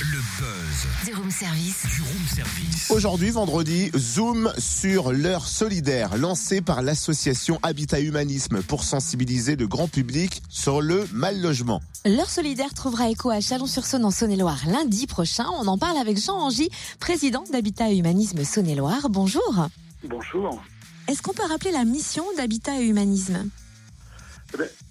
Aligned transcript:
Le 0.00 0.18
buzz 0.38 1.04
Du 1.06 1.14
room 1.14 1.30
service. 1.30 1.82
du 1.94 2.00
room 2.02 2.26
service. 2.34 2.90
Aujourd'hui, 2.90 3.30
vendredi, 3.30 3.90
zoom 3.94 4.50
sur 4.58 5.12
l'heure 5.12 5.46
solidaire 5.46 6.16
lancée 6.16 6.62
par 6.62 6.80
l'association 6.80 7.58
Habitat 7.62 8.00
Humanisme 8.00 8.62
pour 8.62 8.84
sensibiliser 8.84 9.56
le 9.56 9.66
grand 9.68 9.86
public 9.86 10.42
sur 10.48 10.80
le 10.80 11.06
mal 11.12 11.42
logement. 11.42 11.82
L'heure 12.06 12.30
solidaire 12.30 12.72
trouvera 12.72 13.10
écho 13.10 13.28
à 13.28 13.40
Chalon-sur-Saône 13.42 14.06
en 14.06 14.10
Saône-et-Loire 14.10 14.60
lundi 14.66 15.06
prochain. 15.06 15.44
On 15.60 15.66
en 15.68 15.76
parle 15.76 15.98
avec 15.98 16.18
Jean 16.18 16.38
Angy, 16.38 16.70
président 17.00 17.44
d'Habitat 17.52 17.90
et 17.90 17.98
Humanisme 17.98 18.42
Saône-et-Loire. 18.44 19.10
Bonjour. 19.10 19.68
Bonjour. 20.08 20.62
Est-ce 21.06 21.20
qu'on 21.20 21.34
peut 21.34 21.46
rappeler 21.46 21.70
la 21.72 21.84
mission 21.84 22.24
d'Habitat 22.38 22.80
et 22.80 22.86
Humanisme? 22.86 23.46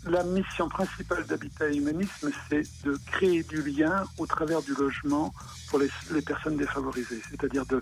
La 0.05 0.23
mission 0.23 0.68
principale 0.70 1.25
d'Habitat 1.25 1.70
et 1.70 1.78
Humanisme, 1.78 2.32
c'est 2.50 2.64
de 2.84 2.98
créer 3.05 3.43
du 3.43 3.61
lien 3.61 4.04
au 4.18 4.25
travers 4.25 4.61
du 4.61 4.74
logement 4.74 5.34
pour 5.70 5.79
les, 5.79 5.89
les 6.11 6.21
personnes 6.21 6.57
défavorisées. 6.57 7.21
C'est-à-dire 7.29 7.65
de 7.65 7.82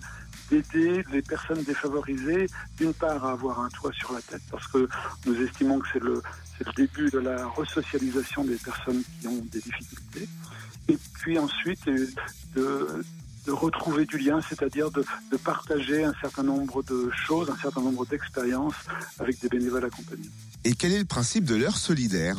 d'aider 0.50 1.04
les 1.12 1.22
personnes 1.22 1.64
défavorisées, 1.64 2.48
d'une 2.78 2.94
part 2.94 3.24
à 3.26 3.32
avoir 3.32 3.60
un 3.60 3.70
toit 3.70 3.92
sur 3.94 4.14
la 4.14 4.22
tête, 4.22 4.42
parce 4.50 4.68
que 4.68 4.88
nous 5.26 5.42
estimons 5.42 5.80
que 5.80 5.88
c'est 5.94 6.04
le, 6.04 6.22
c'est 6.58 6.66
le 6.66 6.74
début 6.74 7.10
de 7.10 7.20
la 7.20 7.46
resocialisation 7.48 8.44
des 8.44 8.56
personnes 8.56 9.04
qui 9.22 9.28
ont 9.28 9.46
des 9.52 9.60
difficultés, 9.60 10.28
et 10.88 10.98
puis 11.20 11.38
ensuite 11.38 11.86
de, 12.56 13.04
de 13.50 13.54
retrouver 13.54 14.06
du 14.06 14.20
lien, 14.20 14.40
c'est-à-dire 14.48 14.92
de, 14.92 15.04
de 15.32 15.38
partager 15.38 16.04
un 16.04 16.14
certain 16.22 16.44
nombre 16.44 16.84
de 16.84 17.10
choses, 17.26 17.50
un 17.50 17.58
certain 17.58 17.82
nombre 17.82 18.06
d'expériences 18.06 18.76
avec 19.20 19.40
des 19.42 19.50
bénévoles 19.50 19.86
accompagnés. 19.86 20.30
Et 20.66 20.74
quel 20.76 20.92
est 20.92 21.00
le 21.00 21.12
principe 21.18 21.46
de 21.46 21.56
l'heure 21.56 21.78
solidaire? 21.78 22.38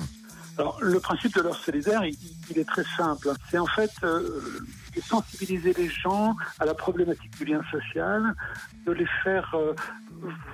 Alors, 0.56 0.78
le 0.80 1.00
principe 1.00 1.34
de 1.34 1.40
l'heure 1.40 1.56
solidaire, 1.56 2.04
il, 2.04 2.16
il 2.50 2.58
est 2.58 2.68
très 2.74 2.84
simple. 2.96 3.32
C'est 3.50 3.58
en 3.58 3.66
fait 3.66 3.90
euh, 4.04 4.62
de 4.94 5.00
sensibiliser 5.00 5.72
les 5.72 5.88
gens 5.88 6.36
à 6.60 6.64
la 6.64 6.74
problématique 6.74 7.36
du 7.38 7.44
lien 7.44 7.62
social, 7.72 8.36
de 8.86 8.92
les 8.92 9.08
faire 9.24 9.52
euh, 9.54 9.74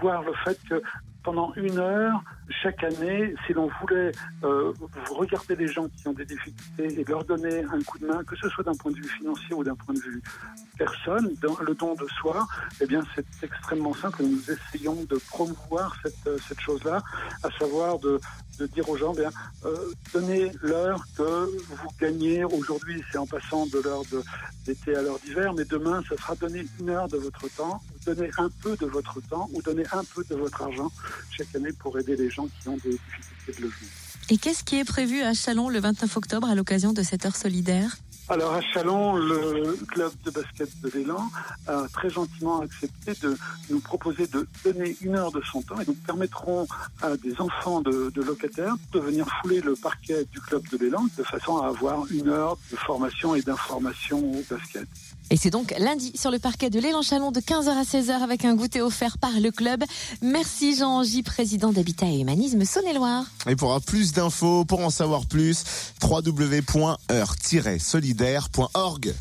voir 0.01 0.23
le 0.23 0.33
fait 0.43 0.59
que 0.71 0.81
pendant 1.27 1.53
une 1.57 1.79
heure, 1.79 2.23
chaque 2.63 2.85
année, 2.85 3.35
si 3.45 3.53
l'on 3.53 3.69
voulait 3.81 4.13
euh, 4.45 4.73
regarder 5.11 5.57
les 5.57 5.67
gens 5.67 5.89
qui 5.89 6.07
ont 6.07 6.13
des 6.13 6.25
difficultés 6.25 7.01
et 7.01 7.05
leur 7.05 7.25
donner 7.25 7.65
un 7.65 7.83
coup 7.83 7.99
de 7.99 8.07
main, 8.07 8.23
que 8.23 8.37
ce 8.37 8.49
soit 8.49 8.63
d'un 8.63 8.77
point 8.77 8.93
de 8.93 8.99
vue 8.99 9.09
financier 9.09 9.53
ou 9.53 9.65
d'un 9.65 9.75
point 9.75 9.93
de 9.93 10.01
vue 10.01 10.23
personne, 10.79 11.35
le 11.67 11.75
don 11.75 11.97
de 11.97 12.07
soi, 12.21 12.47
eh 12.81 12.87
bien 12.87 13.03
c'est 13.17 13.27
extrêmement 13.43 13.93
simple. 13.93 14.23
Nous 14.23 14.41
essayons 14.49 15.03
de 15.11 15.17
promouvoir 15.31 15.97
cette, 16.01 16.15
euh, 16.29 16.39
cette 16.47 16.61
chose-là, 16.61 17.03
à 17.43 17.51
savoir 17.59 17.99
de, 17.99 18.21
de 18.61 18.67
dire 18.67 18.89
aux 18.89 18.97
gens, 18.97 19.13
bien, 19.13 19.31
euh, 19.65 19.91
donnez 20.15 20.53
l'heure 20.63 21.05
que 21.17 21.23
vous 21.23 21.89
gagnez. 22.01 22.45
Aujourd'hui, 22.45 23.03
c'est 23.11 23.19
en 23.19 23.27
passant 23.27 23.67
de 23.67 23.81
l'heure 23.81 24.03
d'été 24.65 24.95
à 24.95 25.03
l'heure 25.03 25.19
d'hiver, 25.19 25.53
mais 25.55 25.65
demain, 25.65 26.03
ça 26.09 26.17
sera 26.17 26.37
donner 26.37 26.65
une 26.79 26.91
heure 26.91 27.09
de 27.09 27.17
votre 27.17 27.49
temps, 27.57 27.81
donner 28.07 28.31
un 28.39 28.49
peu 28.63 28.77
de 28.77 28.87
votre 28.87 29.21
temps, 29.29 29.49
ou 29.53 29.61
donner 29.63 29.85
un 29.93 30.05
peu 30.15 30.25
de 30.31 30.37
votre 30.37 30.63
argent 30.63 30.91
chaque 31.37 31.55
année 31.55 31.73
pour 31.73 31.99
aider 31.99 32.17
les 32.17 32.31
gens 32.31 32.47
qui 32.47 32.69
ont 32.69 32.77
des 32.77 32.91
difficultés 32.91 33.53
de 33.59 33.63
logement. 33.63 33.89
Et 34.31 34.39
qu'est-ce 34.39 34.65
qui 34.65 34.77
est 34.77 34.85
prévu 34.85 35.23
à 35.23 35.35
Chalon 35.35 35.69
le 35.69 35.79
29 35.79 36.17
octobre 36.17 36.49
à 36.49 36.55
l'occasion 36.55 36.93
de 36.93 37.03
cette 37.03 37.27
heure 37.27 37.37
solidaire? 37.37 37.97
Alors 38.29 38.55
à 38.55 38.61
Chalon, 38.61 39.15
le 39.15 39.77
club 39.87 40.11
de 40.25 40.31
basket 40.33 40.69
de 40.81 40.91
l'élan 40.91 41.31
a 41.69 41.87
très 41.93 42.11
gentiment 42.11 42.61
accepté 42.61 43.13
de 43.23 43.37
nous 43.71 43.79
proposer 43.79 44.27
de 44.27 44.49
donner 44.65 44.97
une 45.01 45.15
heure 45.15 45.31
de 45.31 45.41
son 45.53 45.63
temps 45.63 45.81
et 45.81 45.85
nous 45.87 45.95
permettrons 45.95 46.67
à 47.03 47.17
des 47.17 47.41
enfants 47.41 47.81
de, 47.83 48.11
de 48.13 48.23
locataires 48.23 48.75
de 48.93 48.99
venir 48.99 49.29
fouler 49.41 49.61
le 49.61 49.77
parquet 49.77 50.25
du 50.33 50.41
club 50.41 50.69
de 50.73 50.77
l'élan 50.77 51.07
de 51.17 51.23
façon 51.23 51.59
à 51.59 51.69
avoir 51.69 52.05
une 52.11 52.29
heure 52.29 52.59
de 52.73 52.77
formation 52.77 53.37
et 53.37 53.43
d'information 53.43 54.19
au 54.19 54.43
basket. 54.51 54.89
Et 55.31 55.37
c'est 55.37 55.51
donc 55.51 55.75
lundi 55.79 56.13
sur 56.15 56.31
le 56.31 56.39
parquet 56.39 56.71
de 56.71 56.79
l'Élan 56.79 57.03
Chalon 57.03 57.33
de 57.33 57.41
15h 57.41 57.69
à 57.69 57.83
16h 57.83 58.23
avec 58.23 58.45
un 58.45 58.55
goûter 58.55 58.81
offert 58.81 59.19
par 59.19 59.41
le 59.41 59.51
club. 59.51 59.83
Merci 60.23 60.77
Jean 60.77 60.99
Angy, 60.99 61.25
président 61.25 61.73
d'Habitat 61.73 62.07
et 62.07 62.21
Humanisme 62.21 62.65
Saône-et-Loire. 62.65 63.25
Et 63.49 63.57
pour 63.57 63.71
avoir 63.71 63.83
plus 63.83 64.13
d'infos, 64.13 64.65
pour 64.65 64.81
en 64.81 64.91
savoir 64.91 65.27
plus, 65.27 65.65
www.heure-solidaire.org. 68.17 69.15